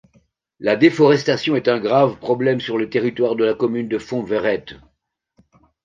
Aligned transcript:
La 0.59 0.75
déforestation 0.77 1.55
est 1.55 1.67
un 1.67 1.77
grave 1.79 2.17
problème 2.17 2.59
sur 2.59 2.79
le 2.79 2.89
territoire 2.89 3.35
de 3.35 3.43
la 3.43 3.53
commune 3.53 3.87
de 3.87 3.99
Fonds-Verrettes. 3.99 4.73